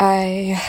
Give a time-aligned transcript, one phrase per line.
[0.00, 0.62] I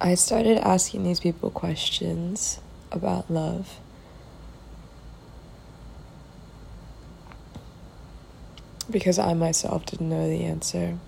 [0.00, 2.60] I started asking these people questions
[2.92, 3.80] about love.
[8.88, 10.98] Because I myself didn't know the answer.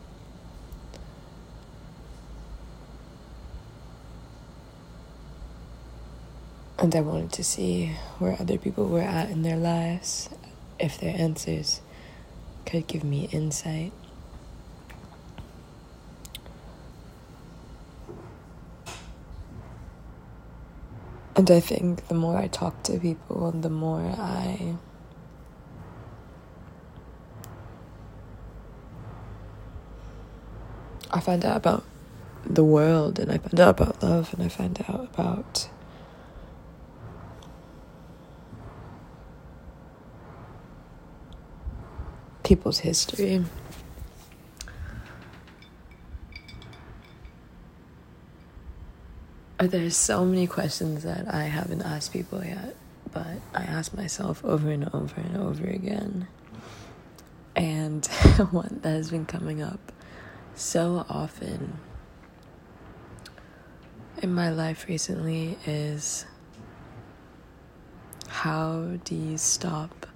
[6.77, 10.29] And I wanted to see where other people were at in their lives,
[10.81, 11.81] if their answers
[12.67, 13.93] could give me insight.
[21.45, 24.77] And I think the more I talk to people, the more I
[31.11, 31.85] I find out about
[32.47, 35.69] the world and I find out about love and I find out about
[42.43, 43.45] people's history.
[49.59, 52.75] There's so many questions that I haven't asked people yet,
[53.13, 56.27] but I ask myself over and over and over again.
[57.55, 58.05] And
[58.51, 59.93] one that has been coming up
[60.57, 61.79] so often
[64.23, 66.25] in my life recently is
[68.29, 70.07] how do you stop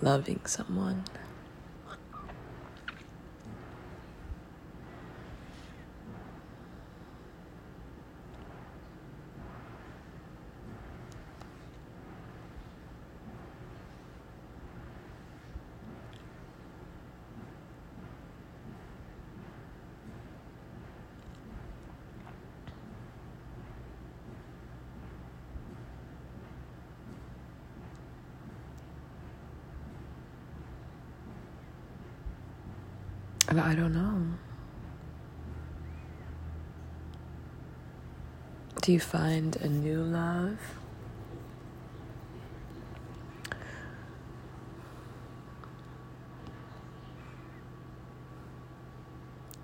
[0.00, 1.04] loving someone?
[33.64, 34.26] I don't know.
[38.80, 40.58] Do you find a new love?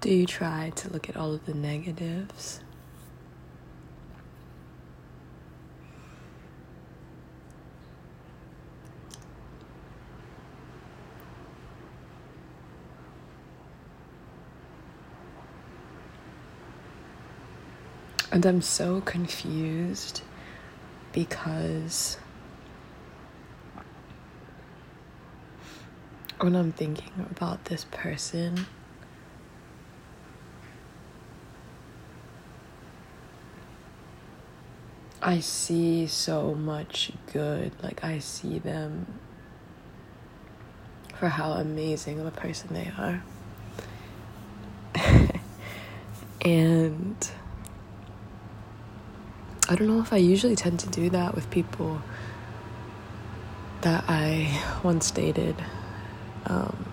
[0.00, 2.60] Do you try to look at all of the negatives?
[18.38, 20.22] And I'm so confused
[21.12, 22.18] because
[26.38, 28.66] when I'm thinking about this person,
[35.20, 37.72] I see so much good.
[37.82, 39.18] Like, I see them
[41.18, 43.20] for how amazing of a person they are.
[46.40, 47.30] and
[49.70, 52.00] I don't know if I usually tend to do that with people
[53.82, 55.56] that I once dated.
[56.46, 56.86] Um,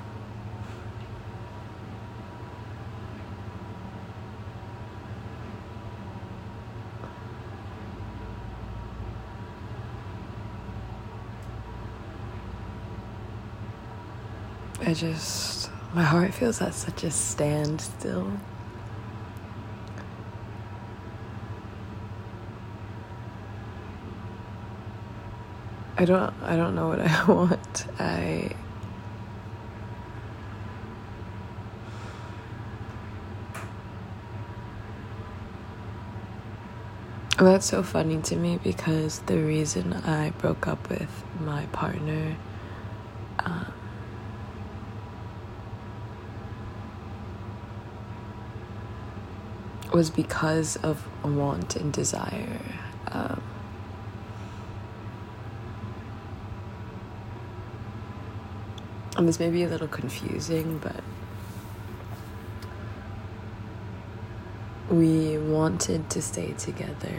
[14.81, 18.37] I just, my heart feels at such a standstill.
[25.97, 27.87] I don't I don't know what I want.
[27.99, 28.51] I
[37.39, 42.35] well, that's so funny to me because the reason I broke up with my partner
[43.39, 43.73] um,
[49.93, 52.59] was because of want and desire.
[53.07, 53.41] Um,
[59.17, 61.01] And this may be a little confusing, but
[64.89, 67.17] we wanted to stay together.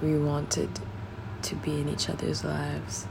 [0.00, 0.70] We wanted
[1.42, 3.08] to be in each other's lives.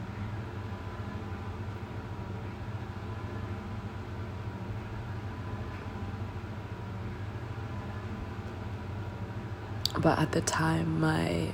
[9.99, 11.49] But at the time, my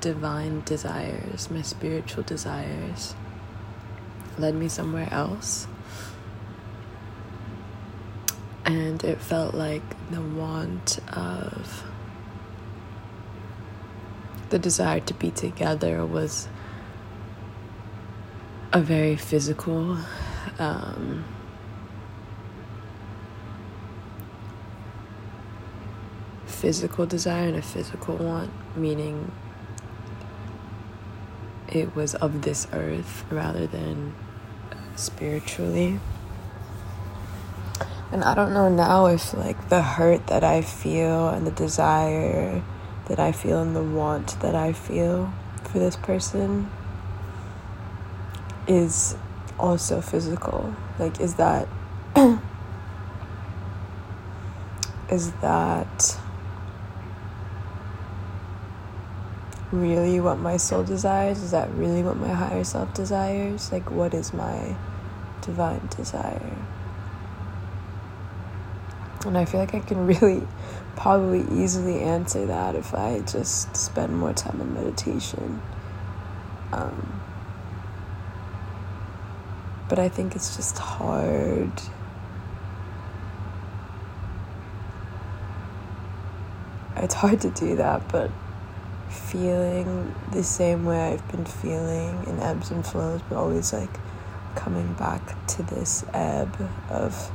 [0.00, 3.14] divine desires, my spiritual desires,
[4.38, 5.68] led me somewhere else
[8.66, 11.84] and it felt like the want of
[14.50, 16.48] the desire to be together was
[18.72, 19.96] a very physical
[20.58, 21.24] um,
[26.46, 29.30] physical desire and a physical want, meaning
[31.68, 34.14] it was of this earth rather than
[34.96, 36.00] spiritually.
[38.12, 42.62] And I don't know now if, like, the hurt that I feel and the desire
[43.08, 45.32] that I feel and the want that I feel
[45.64, 46.70] for this person
[48.68, 49.16] is
[49.58, 50.74] also physical.
[50.98, 51.68] Like, is that.
[55.10, 56.18] is that
[59.72, 61.42] really what my soul desires?
[61.42, 63.72] Is that really what my higher self desires?
[63.72, 64.76] Like, what is my
[65.42, 66.56] divine desire?
[69.26, 70.46] And I feel like I can really
[70.94, 75.60] probably easily answer that if I just spend more time in meditation.
[76.72, 77.20] Um,
[79.88, 81.72] but I think it's just hard.
[86.96, 88.30] It's hard to do that, but
[89.10, 93.90] feeling the same way I've been feeling in ebbs and flows, but always like
[94.54, 96.56] coming back to this ebb
[96.90, 97.30] of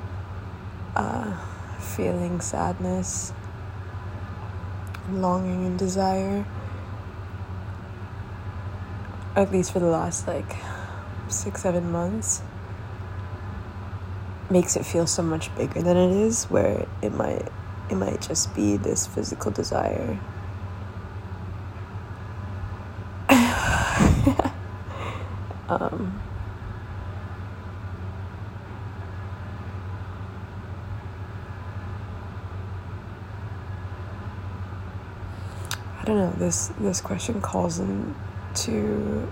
[0.96, 1.38] uh,
[1.82, 3.34] feeling sadness,
[5.10, 6.46] longing, and desire.
[9.36, 10.56] At least for the last like
[11.28, 12.42] six, seven months,
[14.50, 17.48] makes it feel so much bigger than it is, where it might
[17.90, 20.18] it might just be this physical desire
[25.70, 26.22] Um,
[36.12, 36.46] don't know.
[36.46, 39.32] This this question calls into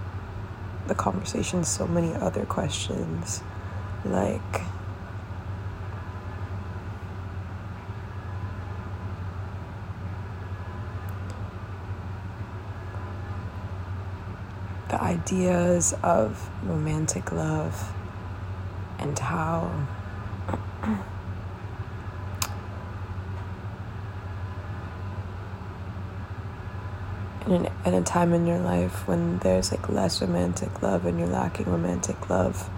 [0.88, 3.42] the conversation so many other questions,
[4.06, 4.42] like.
[14.90, 17.94] the ideas of romantic love
[18.98, 19.72] and how
[27.48, 31.66] in, a time in your life when there's like less romantic love and you're lacking
[31.66, 32.70] romantic love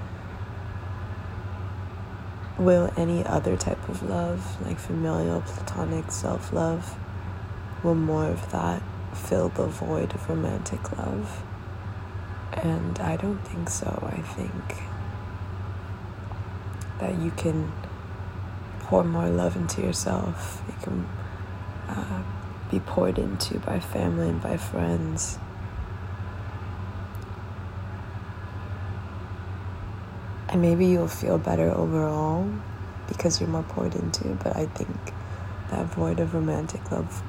[2.58, 6.96] will any other type of love like familial platonic self-love
[7.84, 8.82] will more of that
[9.14, 11.44] fill the void of romantic love
[12.54, 13.88] and I don't think so.
[14.06, 14.52] I think
[17.00, 17.72] that you can
[18.82, 20.62] pour more love into yourself.
[20.68, 21.10] You can
[21.88, 22.24] uh,
[22.72, 25.38] be poured into by family and by friends.
[30.50, 32.50] And maybe you'll feel better overall
[33.08, 35.14] because you're more poured into, but I think
[35.70, 37.22] that void of romantic love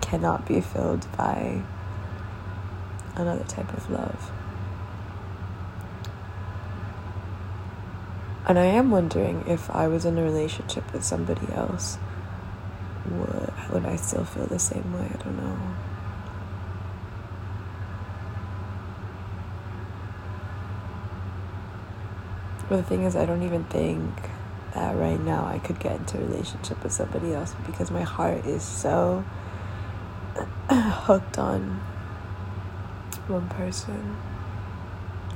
[0.00, 1.62] cannot be filled by
[3.14, 4.32] another type of love.
[8.46, 11.98] And I am wondering if I was in a relationship with somebody else,
[13.10, 13.37] would,
[13.72, 15.10] would I still feel the same way?
[15.12, 15.58] I don't know.
[22.68, 24.12] But the thing is, I don't even think
[24.74, 28.44] that right now I could get into a relationship with somebody else because my heart
[28.44, 29.24] is so
[30.70, 31.80] hooked on
[33.26, 34.16] one person.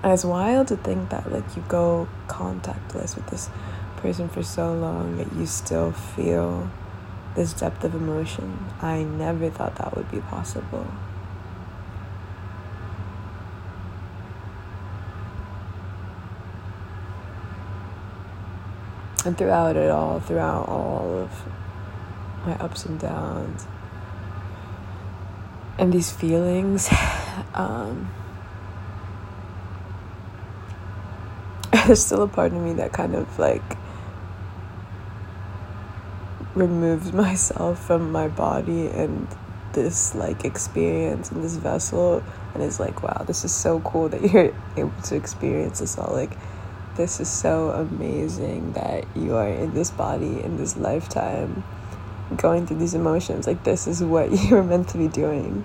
[0.03, 3.49] And it's wild to think that like you go contactless with this
[3.97, 6.71] person for so long that you still feel
[7.35, 8.59] this depth of emotion.
[8.81, 10.87] I never thought that would be possible.
[19.25, 21.31] And throughout it all, throughout all of
[22.45, 23.67] my ups and downs,
[25.79, 26.89] and these feelings,
[27.55, 28.11] um,
[31.87, 33.63] there's still a part of me that kind of like
[36.55, 39.29] removes myself from my body and
[39.73, 42.23] this like experience and this vessel.
[42.55, 46.13] And it's like wow this is so cool that you're able to experience this all.
[46.13, 46.37] Like
[46.97, 51.65] this is so amazing that you are in this body in this lifetime
[52.37, 53.47] going through these emotions.
[53.47, 55.65] Like this is what you were meant to be doing.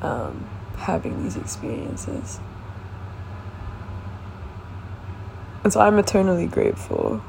[0.00, 0.46] Um,
[0.76, 2.38] having these experiences.
[5.62, 7.22] And so i'm eternally grateful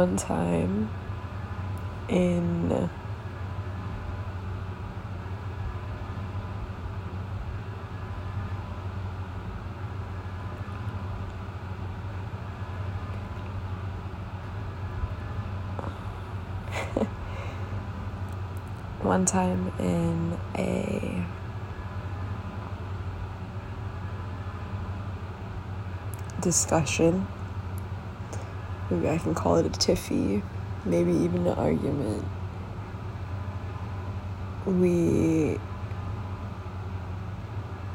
[0.00, 0.88] one time
[2.08, 2.70] in
[19.02, 21.22] one time in a
[26.40, 27.26] discussion
[28.90, 30.42] Maybe I can call it a tiffy,
[30.84, 32.24] maybe even an argument.
[34.66, 35.58] We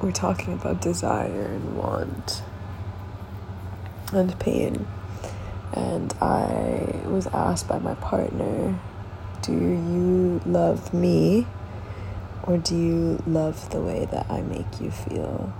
[0.02, 2.44] were talking about desire and want
[4.14, 4.88] and pain.
[5.74, 8.80] And I was asked by my partner,
[9.42, 11.48] Do you love me
[12.44, 15.54] or do you love the way that I make you feel?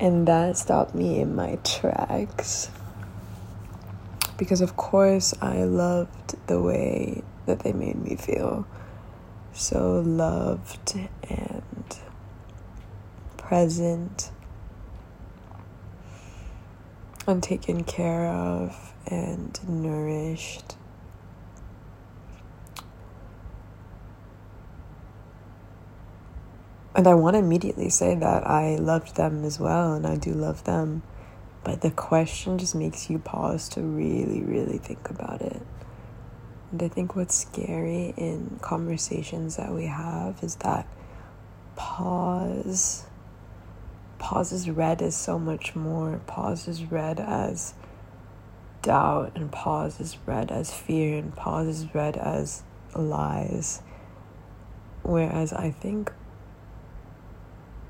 [0.00, 2.70] And that stopped me in my tracks.
[4.36, 8.66] Because, of course, I loved the way that they made me feel.
[9.52, 10.96] So loved
[11.28, 11.98] and
[13.36, 14.30] present
[17.26, 20.77] and taken care of and nourished.
[26.98, 30.32] And I want to immediately say that I loved them as well, and I do
[30.32, 31.04] love them.
[31.62, 35.62] But the question just makes you pause to really, really think about it.
[36.72, 40.88] And I think what's scary in conversations that we have is that
[41.76, 43.04] pause.
[44.18, 46.20] Pause is read as so much more.
[46.26, 47.74] Pause is read as
[48.82, 52.64] doubt, and pause is read as fear, and pause is read as
[52.96, 53.82] lies.
[55.04, 56.12] Whereas I think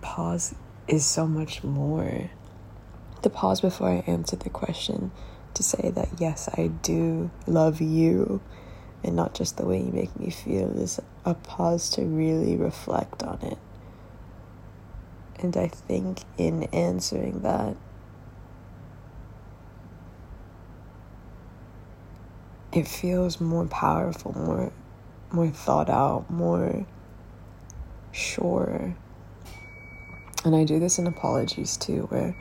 [0.00, 0.55] pause
[0.87, 2.31] is so much more.
[3.23, 5.11] The pause before I answer the question
[5.55, 8.40] to say that yes, I do love you
[9.02, 13.23] and not just the way you make me feel is a pause to really reflect
[13.23, 13.59] on it.
[15.40, 17.76] And I think in answering that,
[22.73, 24.73] it feels more powerful, more
[25.31, 26.87] more thought out, more
[28.12, 28.97] sure
[30.45, 32.35] and I do this in apologies too, where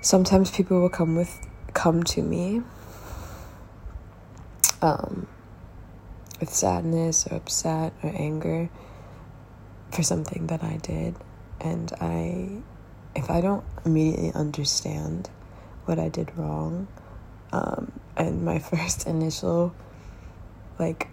[0.00, 2.62] sometimes people will come with come to me
[4.82, 5.26] um,
[6.40, 8.68] with sadness or upset or anger
[9.92, 11.14] for something that I did,
[11.60, 12.48] and I,
[13.16, 15.30] if I don't immediately understand
[15.84, 16.88] what I did wrong,
[17.52, 19.74] um, and my first initial
[20.78, 21.08] like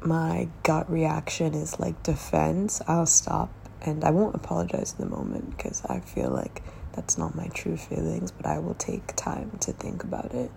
[0.00, 3.50] my gut reaction is like defense, I'll stop
[3.82, 6.62] and I won't apologize in the moment because I feel like
[6.94, 10.50] that's not my true feelings, but I will take time to think about it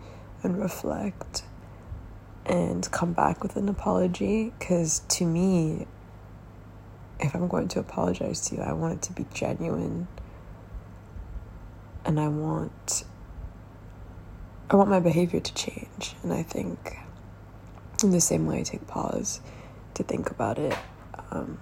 [0.43, 1.43] and reflect
[2.45, 5.85] and come back with an apology because to me,
[7.19, 10.07] if I'm going to apologize to you, I want it to be genuine
[12.05, 13.03] and I want
[14.69, 16.97] I want my behavior to change and I think
[18.03, 19.41] in the same way, I take pause
[19.95, 20.77] to think about it.
[21.31, 21.59] Um,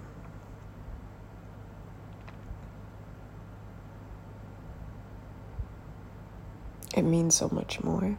[6.96, 8.16] it means so much more.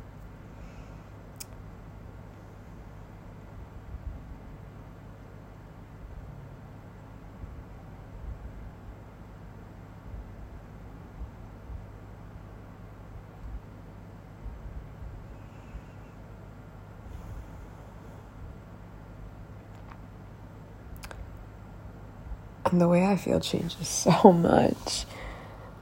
[22.79, 25.05] The way I feel changes so much.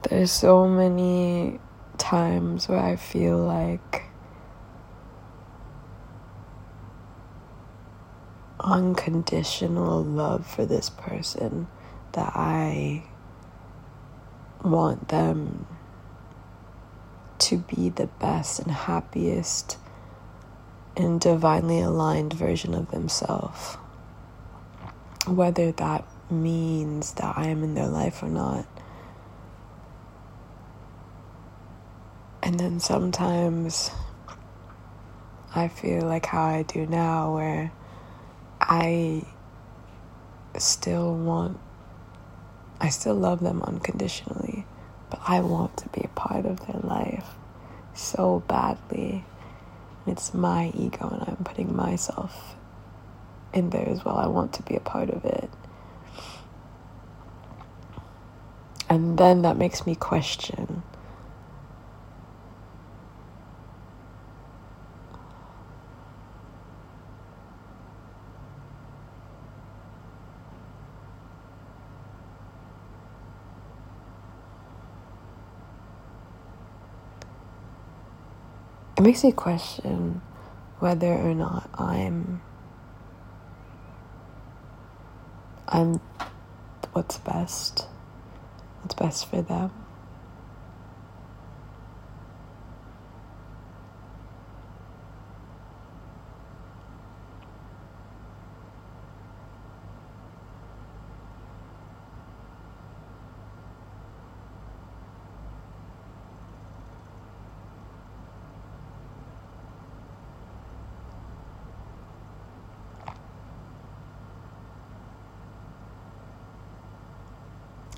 [0.08, 1.60] There's so many
[1.98, 4.04] times where I feel like
[8.58, 11.66] unconditional love for this person
[12.12, 13.04] that I
[14.62, 15.66] want them
[17.38, 19.78] to be the best and happiest
[20.96, 23.76] and divinely aligned version of themselves.
[25.26, 28.66] Whether that means that I am in their life or not.
[32.42, 33.90] And then sometimes
[35.54, 37.72] I feel like how I do now, where
[38.60, 39.24] I
[40.58, 41.58] still want,
[42.80, 44.64] I still love them unconditionally,
[45.10, 47.34] but I want to be a part of their life
[47.94, 49.24] so badly.
[50.06, 52.54] It's my ego, and I'm putting myself
[53.52, 54.16] in there as well.
[54.16, 55.50] I want to be a part of it.
[58.90, 60.82] And then that makes me question.
[78.98, 80.22] It makes me question
[80.80, 82.42] whether or not I'm
[85.68, 86.00] I'm
[86.94, 87.86] what's best,
[88.82, 89.70] what's best for them.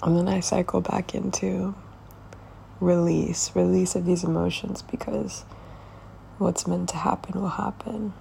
[0.02, 1.74] And then I cycle back into
[2.80, 5.44] release, release of these emotions because
[6.38, 8.12] what's meant to happen will happen.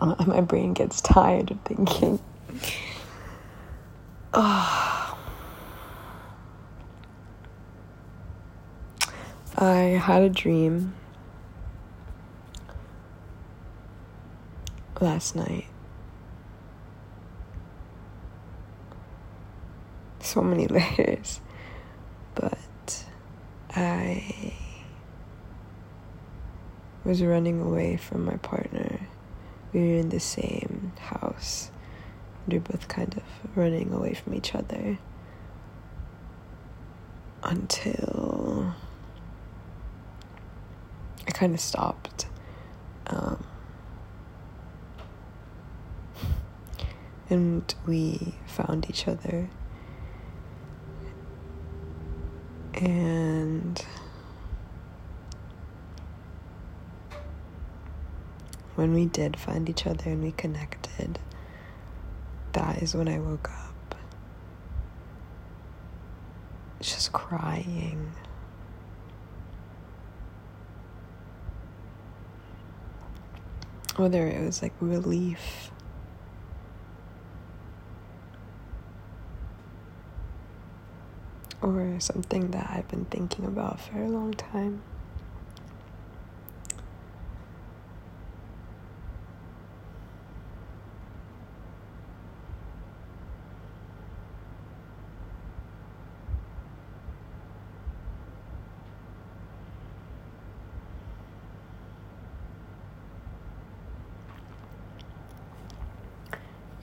[0.00, 2.18] Uh, and my brain gets tired of thinking.
[4.34, 4.96] Oh.
[9.56, 10.94] I had a dream
[15.00, 15.66] last night
[20.30, 21.40] so many layers.
[22.34, 23.04] But
[23.74, 24.54] I
[27.04, 29.00] was running away from my partner.
[29.72, 31.70] We were in the same house.
[32.46, 34.98] We were both kind of running away from each other
[37.42, 38.74] until
[41.26, 42.26] I kind of stopped.
[43.06, 43.44] Um,
[47.30, 49.48] and we found each other
[52.74, 53.84] And
[58.74, 61.18] when we did find each other and we connected,
[62.52, 63.94] that is when I woke up.
[66.80, 68.12] Just crying.
[73.96, 75.70] Whether it was like relief
[82.00, 84.82] something that I've been thinking about for a long time.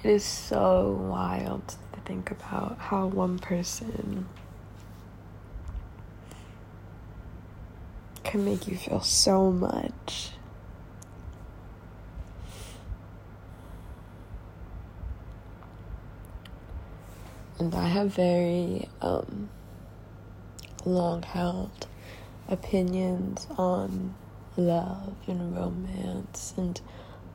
[0.04, 4.28] It is so wild to think about how one person
[8.28, 10.32] can make you feel so much.
[17.58, 19.50] And I have very um,
[20.86, 21.88] long held
[22.50, 24.14] opinions on
[24.58, 26.80] love and romance and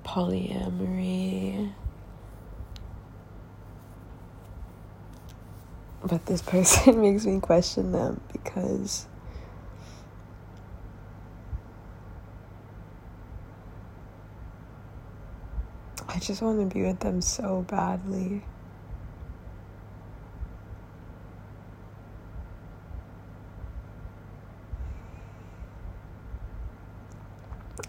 [0.04, 1.72] polyamory.
[6.04, 9.06] But this person makes me question them because
[16.11, 18.42] I just want to be with them so badly.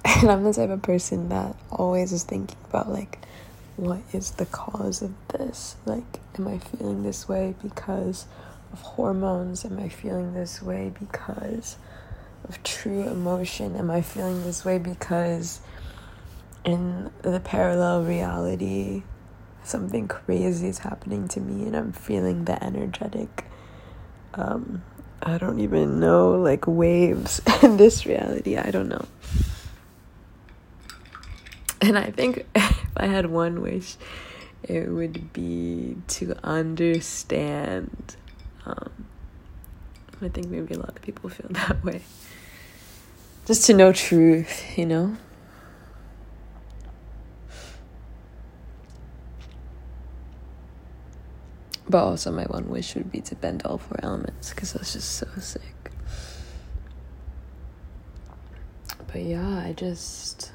[0.06, 3.19] And I'm the type of person that always is thinking about, like,
[3.76, 5.76] what is the cause of this?
[5.86, 8.26] Like, am I feeling this way because
[8.72, 9.65] of hormones?
[9.65, 11.76] Am I feeling this way because
[12.48, 13.76] of true emotion?
[13.76, 15.60] Am I feeling this way because
[16.65, 19.04] in the parallel reality,
[19.63, 23.45] something crazy is happening to me and I'm feeling the energetic,
[24.34, 24.84] um,
[25.21, 28.58] I don't even know, like waves in this reality.
[28.58, 29.06] I don't know.
[31.82, 33.95] And I think if I had one wish,
[34.63, 38.15] it would be to understand.
[38.65, 38.89] Um,
[40.21, 42.02] I think maybe a lot of people feel that way.
[43.45, 45.17] Just to know truth, you know?
[51.89, 55.12] But also, my one wish would be to bend all four elements because that's just
[55.12, 55.62] so sick.
[59.12, 60.52] But yeah, I just.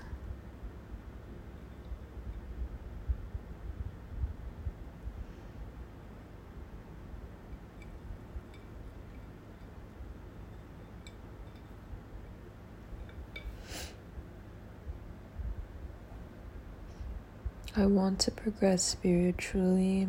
[17.76, 20.08] I want to progress spiritually.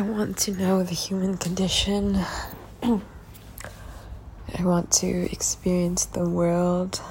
[0.00, 2.24] I want to know the human condition.
[2.82, 3.00] I
[4.60, 7.02] want to experience the world.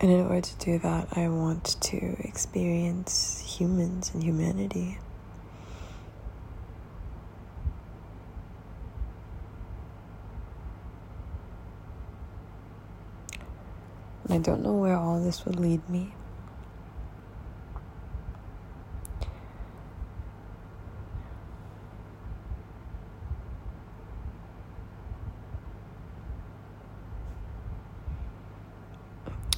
[0.00, 5.00] And in order to do that, I want to experience humans and humanity.
[14.28, 16.14] I don't know where all this would lead me.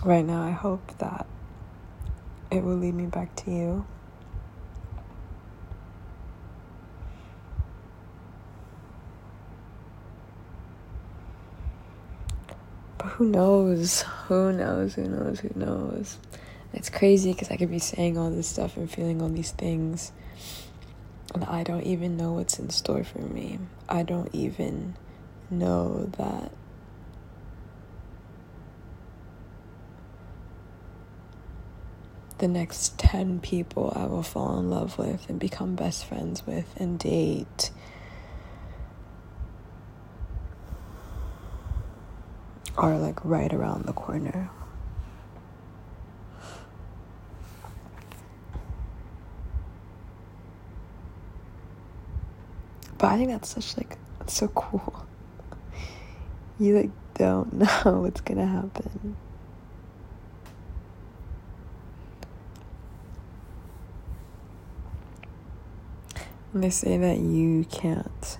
[0.04, 1.26] Right now, I hope that
[2.50, 3.86] it will lead me back to you.
[12.98, 14.02] But who knows?
[14.28, 14.94] Who knows?
[14.94, 15.40] Who knows?
[15.40, 16.18] Who knows?
[16.74, 20.12] It's crazy because I could be saying all this stuff and feeling all these things,
[21.32, 23.58] and I don't even know what's in store for me.
[23.88, 24.96] I don't even
[25.50, 26.52] know that
[32.38, 36.74] the next 10 people I will fall in love with and become best friends with
[36.76, 37.70] and date.
[42.76, 44.50] Are like right around the corner.
[52.98, 55.06] But I think that's such like that's so cool.
[56.56, 57.52] You like don't
[57.84, 59.16] know what's gonna happen.
[66.62, 68.38] They say that you can't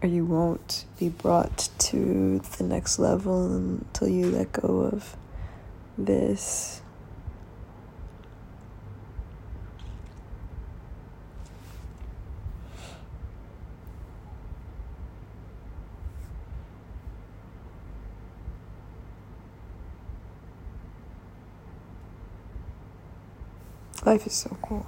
[0.00, 5.16] or you won't be brought to the next level until you let go of
[5.96, 6.82] this.
[24.04, 24.86] Life is so cool.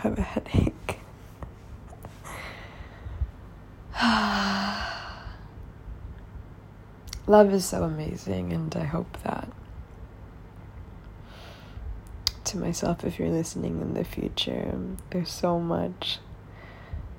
[0.00, 0.98] have a headache.
[7.30, 9.48] Love is so amazing, and I hope that
[12.42, 14.76] to myself, if you're listening in the future,
[15.10, 16.18] there's so much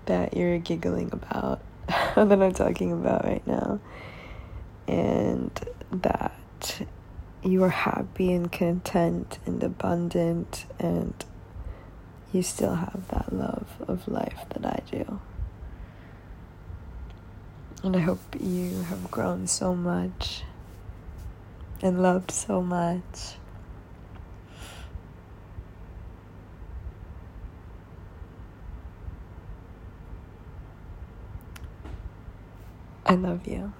[0.07, 3.79] that you're giggling about that I'm talking about right now,
[4.85, 5.57] and
[5.93, 6.85] that
[7.41, 11.23] you are happy and content and abundant and
[12.33, 15.21] you still have that love of life that I do.
[17.83, 20.43] And I hope you have grown so much
[21.81, 23.01] and loved so much.
[33.03, 33.73] I love you.